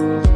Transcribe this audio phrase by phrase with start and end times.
[0.00, 0.26] What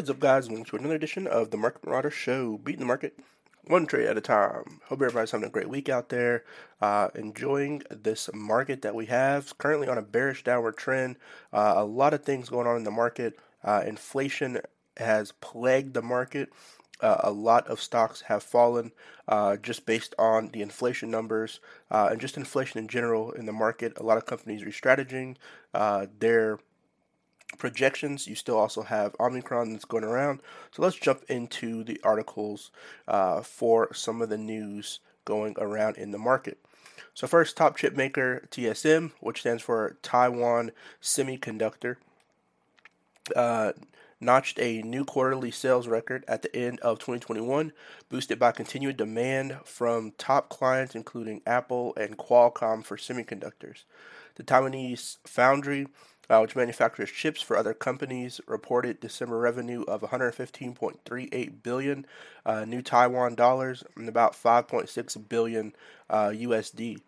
[0.00, 0.48] is up, guys?
[0.48, 3.18] Welcome to another edition of the Market Marauder Show, beating the market
[3.66, 4.80] one trade at a time.
[4.86, 6.44] Hope everybody's having a great week out there,
[6.80, 9.58] uh, enjoying this market that we have.
[9.58, 11.16] Currently on a bearish downward trend.
[11.52, 13.38] Uh, a lot of things going on in the market.
[13.62, 14.60] Uh, inflation
[14.96, 16.48] has plagued the market.
[17.00, 18.92] Uh, a lot of stocks have fallen
[19.26, 23.52] uh, just based on the inflation numbers uh, and just inflation in general in the
[23.52, 23.92] market.
[23.96, 25.36] A lot of companies re-strategizing
[26.18, 26.58] their
[27.58, 28.26] projections.
[28.26, 30.40] You still also have Omicron that's going around.
[30.72, 32.70] So let's jump into the articles
[33.08, 36.58] uh, for some of the news going around in the market.
[37.14, 41.96] So first, top chip maker TSM, which stands for Taiwan Semiconductor,
[43.34, 43.72] uh,
[44.20, 47.72] notched a new quarterly sales record at the end of 2021,
[48.08, 53.84] boosted by continued demand from top clients including Apple and Qualcomm for semiconductors.
[54.36, 55.86] The Taiwanese foundry
[56.30, 62.06] uh, which manufactures chips for other companies, reported December revenue of 115.38 billion
[62.46, 65.74] uh, new Taiwan dollars and about 5.6 billion
[66.08, 67.00] uh, USD.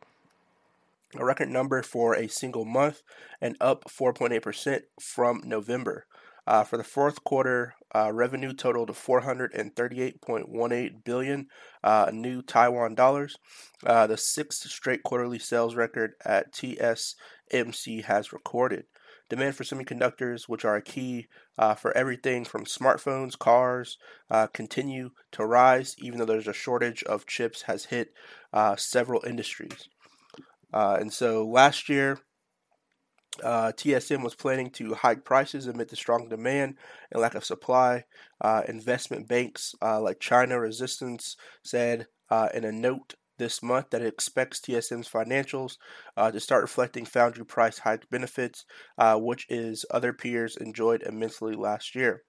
[1.19, 3.03] A record number for a single month
[3.41, 6.05] and up 4.8% from November.
[6.47, 11.49] Uh, for the fourth quarter, uh, revenue totaled 438.18 billion
[11.83, 13.37] uh, new Taiwan dollars,
[13.85, 18.85] uh, the sixth straight quarterly sales record at TSMC has recorded.
[19.29, 21.27] Demand for semiconductors, which are a key
[21.59, 23.99] uh, for everything from smartphones, cars,
[24.31, 28.13] uh, continue to rise, even though there's a shortage of chips has hit
[28.77, 29.89] several industries.
[30.73, 32.21] And so last year,
[33.43, 36.77] uh, TSM was planning to hike prices amid the strong demand
[37.13, 38.05] and lack of supply.
[38.41, 42.07] Uh, investment banks like China Renaissance said
[42.55, 45.77] in a note this month that it expects TSM's financials
[46.17, 48.65] uh, to start reflecting foundry price hike benefits,
[48.99, 52.23] uh, which is other peers enjoyed immensely last year.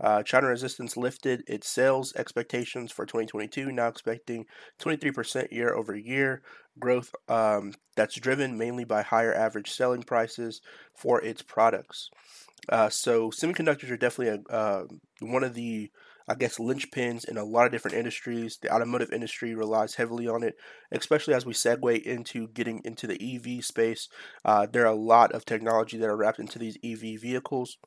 [0.00, 4.44] Uh, China Renaissance lifted its sales expectations for 2022, now expecting
[4.80, 6.42] 23% year over year
[6.78, 10.60] growth um, that's driven mainly by higher average selling prices
[10.94, 12.10] for its products.
[12.68, 14.84] Uh, so, semiconductors are definitely a, uh,
[15.20, 15.90] one of the
[16.28, 18.58] I guess, linchpins in a lot of different industries.
[18.60, 20.54] The automotive industry relies heavily on it,
[20.90, 24.08] especially as we segue into getting into the EV space.
[24.44, 27.78] Uh, there are a lot of technology that are wrapped into these EV vehicles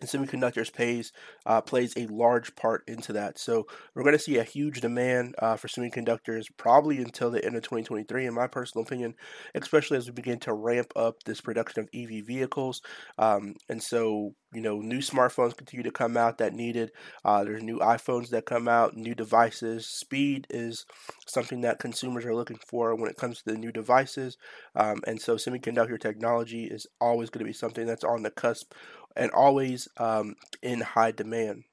[0.00, 1.12] and semiconductors pays
[1.46, 3.38] uh, plays a large part into that.
[3.38, 7.56] So we're going to see a huge demand uh, for semiconductors probably until the end
[7.56, 9.14] of 2023, in my personal opinion,
[9.54, 12.82] especially as we begin to ramp up this production of EV vehicles.
[13.18, 16.90] Um, and so you know, new smartphones continue to come out that needed.
[17.24, 19.86] Uh, there's new iPhones that come out, new devices.
[19.86, 20.86] Speed is
[21.26, 24.36] something that consumers are looking for when it comes to the new devices.
[24.74, 28.72] Um, and so semiconductor technology is always going to be something that's on the cusp
[29.16, 31.64] and always um, in high demand.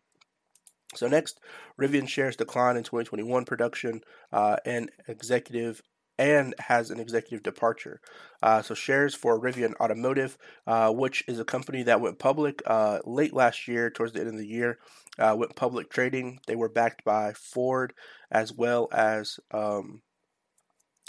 [0.95, 1.39] So next,
[1.79, 5.81] Rivian shares decline in 2021 production uh, and executive
[6.17, 8.01] and has an executive departure.
[8.41, 12.99] Uh, so shares for Rivian Automotive, uh, which is a company that went public uh,
[13.05, 14.79] late last year, towards the end of the year,
[15.19, 16.39] uh, went public trading.
[16.47, 17.93] They were backed by Ford
[18.31, 20.01] as well as um,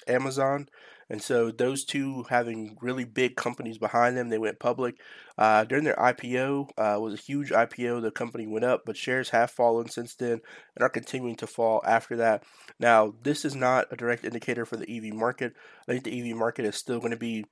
[0.07, 0.69] Amazon.
[1.11, 4.97] And so those two having really big companies behind them, they went public.
[5.37, 8.03] Uh, during their IPO, uh, was a huge IPO.
[8.03, 10.41] The company went up, but shares have fallen since then
[10.77, 12.45] and are continuing to fall after that.
[12.79, 15.55] Now, this is not a direct indicator for the EV market.
[15.89, 17.45] I think the EV market is still going to be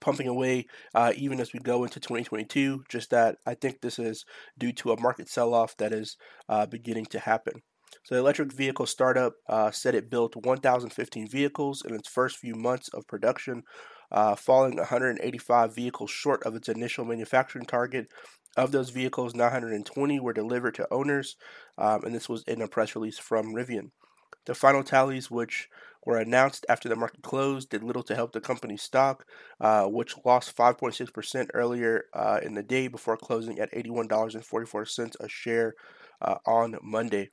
[0.00, 2.84] pumping away uh, even as we go into 2022.
[2.88, 4.24] Just that I think this is
[4.58, 6.16] due to a market sell off that is
[6.48, 7.62] uh, beginning to happen.
[8.04, 12.54] So the electric vehicle startup uh, said it built 1,015 vehicles in its first few
[12.54, 13.64] months of production,
[14.10, 18.08] uh, falling 185 vehicles short of its initial manufacturing target.
[18.56, 21.36] Of those vehicles, 920 were delivered to owners,
[21.76, 23.90] um, and this was in a press release from Rivian.
[24.46, 25.68] The final tallies, which
[26.06, 29.26] were announced after the market closed, did little to help the company's stock,
[29.60, 35.74] uh, which lost 5.6% earlier uh, in the day before closing at $81.44 a share
[36.22, 37.28] uh, on Monday.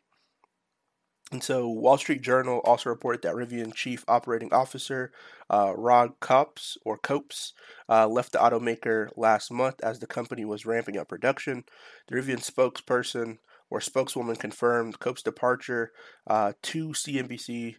[1.32, 5.12] And so, Wall Street Journal also reported that Rivian Chief Operating Officer
[5.50, 7.54] uh, Rod Copes or Copes
[7.90, 11.64] uh, left the automaker last month as the company was ramping up production.
[12.08, 13.40] The Rivian spokesperson
[13.72, 15.92] or spokeswoman confirmed Copes' departure
[16.28, 17.76] uh, to CNBC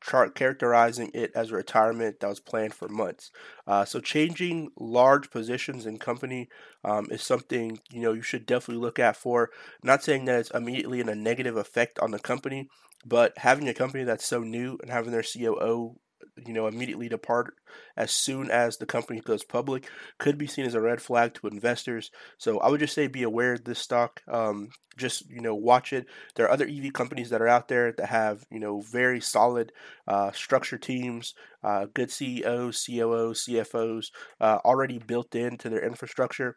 [0.00, 3.30] chart characterizing it as a retirement that was planned for months.
[3.66, 6.48] Uh, so changing large positions in company
[6.84, 9.50] um, is something you know you should definitely look at for.
[9.82, 12.68] Not saying that it's immediately in a negative effect on the company,
[13.04, 15.96] but having a company that's so new and having their COO
[16.46, 17.54] you know immediately depart
[17.96, 19.88] as soon as the company goes public
[20.18, 22.10] could be seen as a red flag to investors.
[22.38, 24.22] So I would just say be aware of this stock.
[24.28, 26.06] Um, just you know watch it.
[26.34, 29.72] There are other EV companies that are out there that have you know very solid
[30.06, 34.10] uh, structure teams, uh, good CEOs, COOs, CFOs
[34.40, 36.54] uh, already built into their infrastructure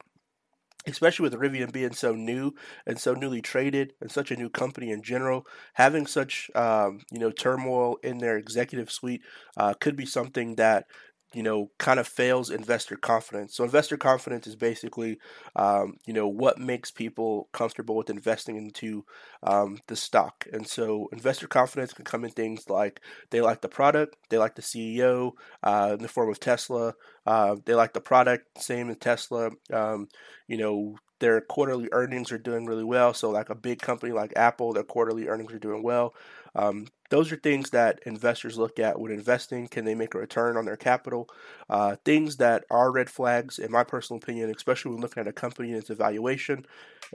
[0.88, 2.53] especially with Rivian being so new
[2.85, 7.19] and so newly traded and such a new company in general, having such um, you
[7.19, 9.21] know turmoil in their executive suite
[9.57, 10.85] uh, could be something that
[11.33, 13.56] you know, kind of fails investor confidence.
[13.56, 15.18] So investor confidence is basically,
[15.56, 19.03] um, you know, what makes people comfortable with investing into
[19.44, 20.45] um, the stock.
[20.51, 23.01] And so investor confidence can come in things like
[23.31, 25.33] they like the product, they like the CEO
[25.63, 26.94] uh, in the form of Tesla,
[27.25, 29.50] uh, they like the product, same as Tesla.
[29.71, 30.07] Um,
[30.47, 33.13] you know, their quarterly earnings are doing really well.
[33.13, 36.13] So, like a big company like Apple, their quarterly earnings are doing well.
[36.56, 39.68] Um, those are things that investors look at when investing.
[39.68, 41.30] Can they make a return on their capital?
[41.69, 45.31] Uh, things that are red flags, in my personal opinion, especially when looking at a
[45.31, 46.65] company and its evaluation,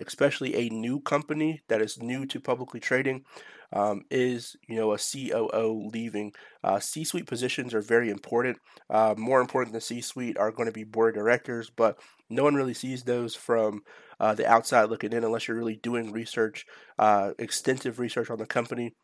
[0.00, 3.25] especially a new company that is new to publicly trading,
[3.73, 6.33] um, is you know a COO leaving.
[6.62, 8.56] Uh, C-suite positions are very important.
[8.89, 11.99] Uh, more important than C-suite are going to be board directors, but
[12.31, 13.83] no one really sees those from
[14.21, 16.67] uh, the outside looking in unless you're really doing research,
[17.01, 18.94] uh, extensive research on the company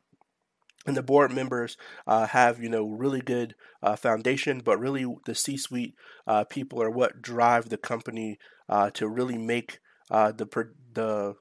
[0.86, 1.76] and the board members
[2.06, 5.94] uh, have you know really good uh, foundation but really the c-suite
[6.26, 8.38] uh, people are what drive the company
[8.68, 9.78] uh, to really make
[10.10, 10.46] uh, the
[10.92, 11.34] the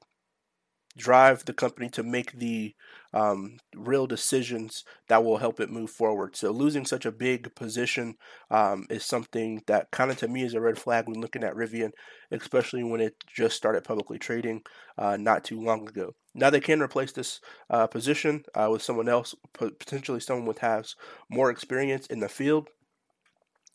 [0.96, 2.74] drive the company to make the
[3.12, 6.36] um, real decisions that will help it move forward.
[6.36, 8.16] So losing such a big position
[8.50, 11.54] um, is something that kind of to me is a red flag when looking at
[11.54, 11.92] Rivian,
[12.30, 14.62] especially when it just started publicly trading
[14.98, 16.14] uh, not too long ago.
[16.34, 17.40] Now they can replace this
[17.70, 20.96] uh, position uh, with someone else, potentially someone with has
[21.28, 22.68] more experience in the field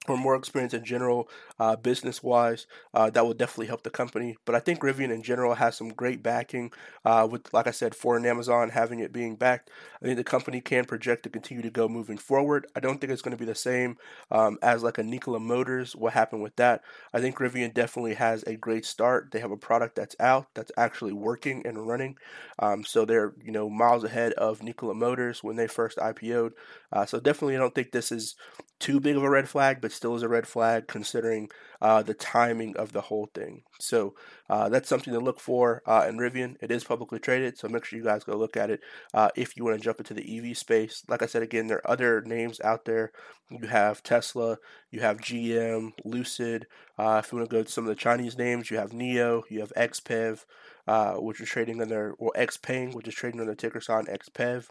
[0.08, 1.30] or more experience in general,
[1.60, 4.38] uh, business wise, uh, that will definitely help the company.
[4.46, 6.72] But I think Rivian in general has some great backing.
[7.06, 9.70] Uh, with, like I said, Ford and Amazon having it being backed,
[10.02, 12.66] I think the company can project to continue to go moving forward.
[12.76, 13.98] I don't think it's going to be the same
[14.32, 15.96] um, as like a Nikola Motors.
[15.96, 16.82] What happened with that?
[17.14, 19.32] I think Rivian definitely has a great start.
[19.32, 22.18] They have a product that's out, that's actually working and running.
[22.58, 26.54] Um, so they're you know miles ahead of Nikola Motors when they first IPO'd.
[26.92, 28.36] Uh, so definitely, I don't think this is
[28.80, 31.50] too big of a red flag, but still is a red flag considering
[31.82, 33.64] uh, the timing of the whole thing.
[33.80, 34.16] So
[34.50, 36.56] uh, that's something to look for uh, in Rivian.
[36.62, 38.80] It is publicly traded, so make sure you guys go look at it
[39.14, 41.04] uh, if you want to jump into the EV space.
[41.08, 43.12] Like I said again, there are other names out there.
[43.50, 44.58] You have Tesla,
[44.92, 46.68] you have GM, Lucid.
[46.98, 49.44] Uh, if you want to go to some of the Chinese names, you have NIO,
[49.50, 50.46] you have XPEV,
[50.88, 54.68] uh, which is trading under, or XPeng, which is trading under ticker sign XPEV.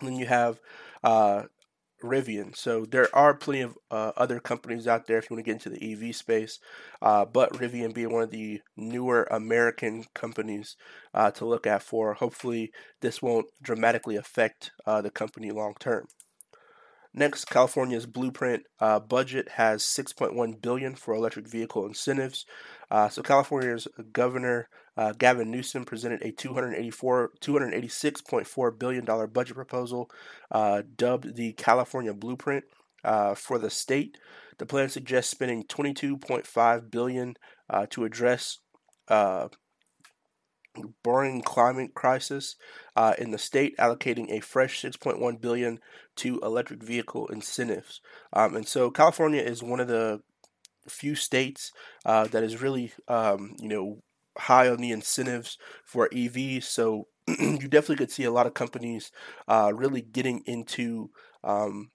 [0.00, 0.60] And then you have
[1.02, 1.44] uh,
[2.02, 2.56] Rivian.
[2.56, 5.64] So there are plenty of uh, other companies out there if you want to get
[5.64, 6.58] into the EV space,
[7.00, 10.76] uh, but Rivian being one of the newer American companies
[11.14, 12.14] uh, to look at for.
[12.14, 16.06] Hopefully, this won't dramatically affect uh, the company long term.
[17.18, 22.44] Next, California's blueprint uh, budget has 6.1 billion for electric vehicle incentives.
[22.90, 24.68] Uh, so California's governor
[24.98, 30.10] uh, Gavin Newsom presented a 284 286.4 billion dollar budget proposal,
[30.50, 32.64] uh, dubbed the California Blueprint
[33.04, 34.18] uh, for the state.
[34.58, 37.34] The plan suggests spending 22.5 billion
[37.68, 38.58] uh, to address
[41.02, 42.56] burning climate crisis
[42.94, 45.78] uh, in the state, allocating a fresh 6.1 billion
[46.16, 48.00] to electric vehicle incentives.
[48.32, 50.20] Um, and so California is one of the
[50.88, 51.72] few states
[52.04, 53.98] uh, that is really, um, you know,
[54.38, 56.64] high on the incentives for EVs.
[56.64, 59.10] So you definitely could see a lot of companies
[59.48, 61.10] uh, really getting into
[61.42, 61.90] um,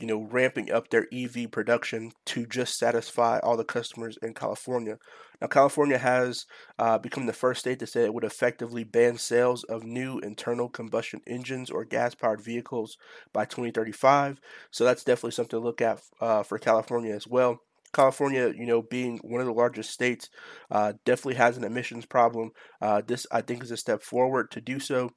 [0.00, 4.98] you know, ramping up their EV production to just satisfy all the customers in California.
[5.40, 6.44] Now, California has
[6.78, 10.68] uh, become the first state to say it would effectively ban sales of new internal
[10.68, 12.98] combustion engines or gas powered vehicles
[13.32, 14.40] by 2035.
[14.70, 17.60] So, that's definitely something to look at uh, for California as well.
[17.92, 20.28] California, you know, being one of the largest states,
[20.70, 22.50] uh, definitely has an emissions problem.
[22.80, 25.12] Uh, this, I think, is a step forward to do so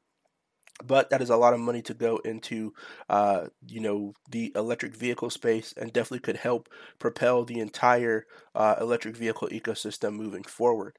[0.85, 2.73] but that is a lot of money to go into
[3.09, 6.69] uh, you know the electric vehicle space and definitely could help
[6.99, 10.97] propel the entire uh, electric vehicle ecosystem moving forward.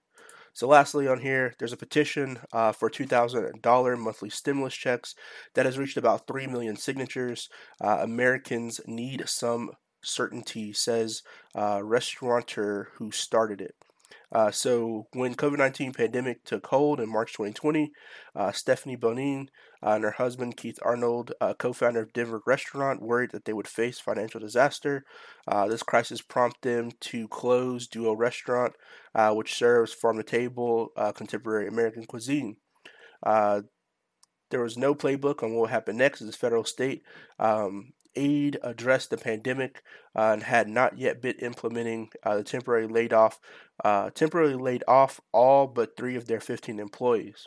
[0.52, 5.14] So lastly on here there's a petition uh, for $2000 monthly stimulus checks
[5.54, 7.48] that has reached about 3 million signatures.
[7.80, 9.70] Uh, americans need some
[10.02, 11.22] certainty says
[11.54, 13.74] uh, restaurateur who started it
[14.32, 17.92] Uh, so when COVID-19 pandemic took hold in March 2020,
[18.34, 19.50] uh, Stephanie Bonin
[19.82, 23.68] uh, and her husband Keith Arnold, uh, co-founder of Denver Restaurant, worried that they would
[23.68, 25.04] face financial disaster.
[25.48, 28.74] Uh, this crisis prompted them to close Duo Restaurant,
[29.14, 32.56] uh, which serves farm-to-table contemporary American cuisine.
[33.24, 37.02] there was no playbook on what would happen next as a federal state.
[37.38, 39.82] Um, aid addressed the pandemic
[40.16, 43.40] uh, and had not yet been implementing uh, the temporary laid off,
[43.84, 47.46] uh, temporarily laid off all but three of their 15 employees.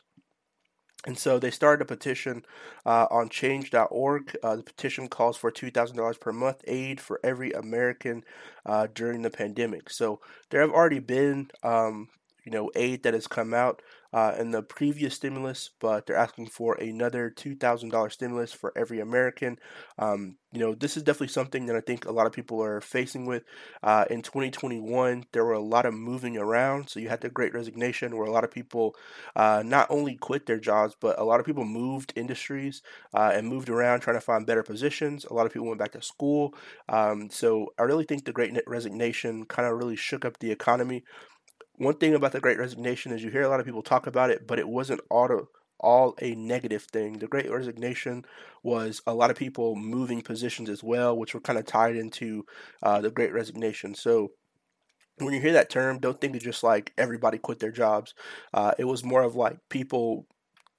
[1.06, 2.46] And so they started a petition
[2.86, 4.38] uh, on change.org.
[4.42, 8.24] Uh, the petition calls for $2,000 per month aid for every American
[8.66, 9.90] uh, during the pandemic.
[9.90, 12.08] So there have already been um,
[12.46, 13.82] you know aid that has come out
[14.14, 18.72] uh, in the previous stimulus, but they're asking for another two thousand dollar stimulus for
[18.78, 19.58] every American.
[19.98, 22.80] Um, you know, this is definitely something that I think a lot of people are
[22.80, 23.44] facing with.
[23.82, 27.54] Uh, in 2021, there were a lot of moving around, so you had the Great
[27.56, 28.96] Resignation, where a lot of people
[29.36, 32.82] uh, not only quit their jobs, but a lot of people moved industries
[33.14, 35.26] uh, and moved around trying to find better positions.
[35.26, 36.54] A lot of people went back to school.
[36.90, 41.04] Um, so I really think the Great Resignation kind of really shook up the economy
[41.78, 44.30] one thing about the Great Resignation is you hear a lot of people talk about
[44.30, 45.48] it, but it wasn't all
[45.80, 47.20] all a negative thing.
[47.20, 48.26] The Great Resignation
[48.64, 52.46] was a lot of people moving positions as well, which were kind of tied into
[52.82, 53.94] uh, the Great Resignation.
[53.94, 54.32] So
[55.18, 58.14] when you hear that term, don't think it's just like everybody quit their jobs.
[58.54, 60.26] Uh, it was more of like people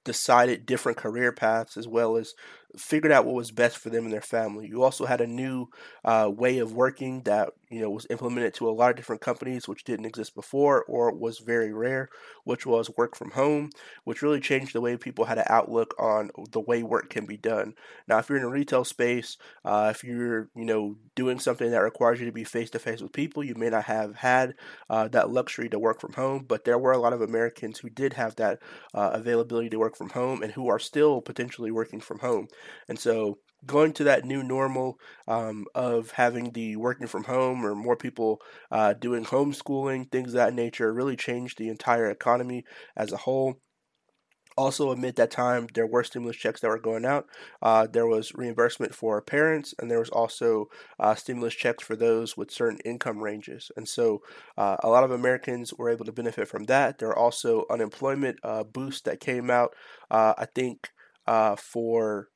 [0.03, 2.33] decided different career paths as well as
[2.77, 4.67] figured out what was best for them and their family.
[4.67, 5.67] You also had a new
[6.03, 9.67] uh, way of working that you know was implemented to a lot of different companies,
[9.67, 12.09] which didn't exist before or was very rare,
[12.43, 13.69] which was work from home,
[14.03, 17.37] which really changed the way people had an outlook on the way work can be
[17.37, 17.73] done.
[18.07, 21.81] Now, if you're in a retail space, uh, if you're you know doing something that
[21.81, 24.55] requires you to be face to face with people, you may not have had
[24.89, 26.45] uh, that luxury to work from home.
[26.47, 28.59] But there were a lot of Americans who did have that
[28.93, 32.47] uh, availability to work from home and who are still potentially working from home.
[32.87, 37.75] And so going to that new normal um, of having the working from home or
[37.75, 38.41] more people
[38.71, 42.63] uh, doing homeschooling, things of that nature, really changed the entire economy
[42.95, 43.59] as a whole.
[44.57, 47.25] Also, amid that time, there were stimulus checks that were going out.
[47.61, 50.67] Uh, there was reimbursement for parents, and there was also
[50.97, 53.69] uh, stimulus checks for those with certain income ranges.
[53.75, 54.21] And so,
[54.57, 56.99] uh, a lot of Americans were able to benefit from that.
[56.99, 59.75] There were also unemployment uh, boosts that came out.
[60.09, 60.87] Uh, I think
[61.27, 62.29] uh, for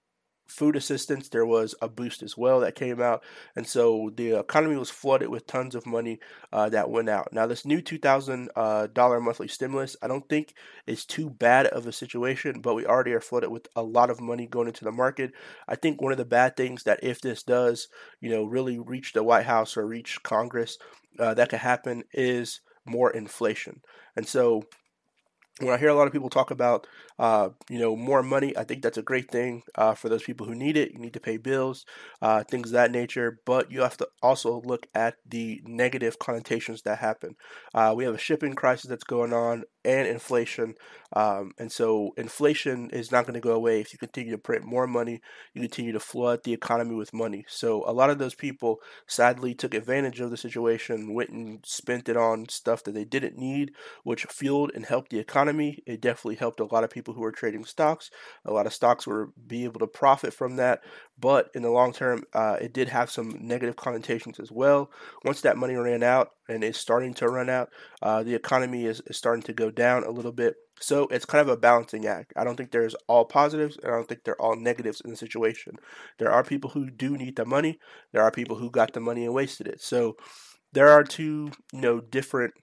[0.49, 3.23] food assistance, there was a boost as well that came out.
[3.55, 6.19] And so the economy was flooded with tons of money
[6.51, 7.31] uh, that went out.
[7.31, 10.53] Now, this new $2,000 uh, monthly stimulus, I don't think
[10.87, 14.21] is too bad of a situation, but we already are flooded with a lot of
[14.21, 15.31] money going into the market.
[15.67, 17.87] I think one of the bad things that if this does,
[18.21, 20.77] you know, really reach the White House or reach Congress,
[21.19, 23.81] uh, that could happen is more inflation.
[24.15, 24.63] And so
[25.59, 26.87] when I hear a lot of people talk about,
[27.17, 30.45] uh, you know, more money, I think that's a great thing uh, for those people
[30.47, 30.91] who need it.
[30.91, 31.85] You need to pay bills,
[32.21, 33.39] uh, things of that nature.
[33.45, 37.35] But you have to also look at the negative connotations that happen.
[37.73, 40.75] Uh, we have a shipping crisis that's going on and inflation.
[41.13, 44.63] Um, and so inflation is not going to go away if you continue to print
[44.63, 45.21] more money,
[45.53, 47.45] you continue to flood the economy with money.
[47.47, 52.09] So a lot of those people sadly took advantage of the situation, went and spent
[52.09, 53.71] it on stuff that they didn't need,
[54.03, 55.79] which fueled and helped the economy.
[55.87, 58.11] It definitely helped a lot of people who were trading stocks.
[58.45, 60.81] A lot of stocks were be able to profit from that,
[61.19, 64.89] but in the long term, uh, it did have some negative connotations as well.
[65.23, 67.69] Once that money ran out and is starting to run out,
[68.01, 70.55] uh, the economy is, is starting to go down a little bit.
[70.79, 72.33] So it's kind of a balancing act.
[72.37, 75.17] I don't think there's all positives, and I don't think they're all negatives in the
[75.17, 75.75] situation.
[76.19, 77.79] There are people who do need the money.
[78.13, 79.81] There are people who got the money and wasted it.
[79.81, 80.15] So
[80.71, 82.53] there are two, you know, different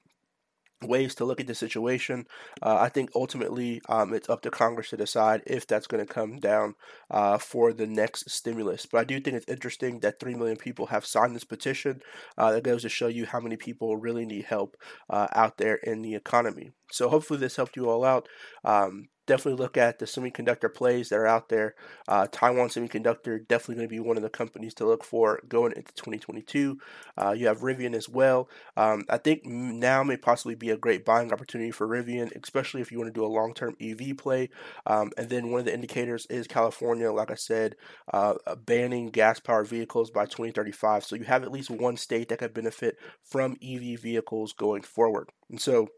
[0.83, 2.26] ways to look at the situation.
[2.62, 6.12] Uh, I think ultimately um, it's up to Congress to decide if that's going to
[6.12, 6.75] come down
[7.11, 8.87] uh, for the next stimulus.
[8.87, 12.02] But I do think it's interesting that 3 million people have signed this petition.
[12.37, 14.76] Uh, that goes to show you how many people really need help
[15.09, 16.73] uh, out there in the economy.
[16.90, 18.28] So hopefully this helped you all out.
[18.64, 21.75] Um, definitely look at the semiconductor plays that are out there.
[22.09, 25.73] Uh, Taiwan Semiconductor definitely going to be one of the companies to look for going
[25.73, 26.78] into 2022.
[27.16, 28.49] Uh, you have Rivian as well.
[28.76, 32.90] Um, I think now may possibly be a great buying opportunity for Rivian, especially if
[32.90, 34.50] you want to do a long-term EV play.
[34.87, 37.76] Um, and then one of the indicators is California, like I said,
[38.12, 41.04] uh, banning gas-powered vehicles by 2035.
[41.04, 45.30] So you have at least one state that could benefit from EV vehicles going forward.
[45.50, 45.88] And so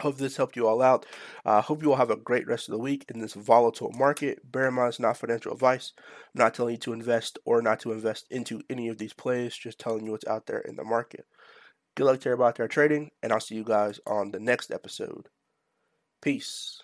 [0.00, 1.06] Hope this helped you all out.
[1.44, 4.40] Uh, hope you all have a great rest of the week in this volatile market.
[4.50, 5.92] Bear in mind, it's not financial advice.
[5.98, 9.56] I'm not telling you to invest or not to invest into any of these plays,
[9.56, 11.26] just telling you what's out there in the market.
[11.94, 14.72] Good luck to everybody out there trading, and I'll see you guys on the next
[14.72, 15.28] episode.
[16.20, 16.83] Peace.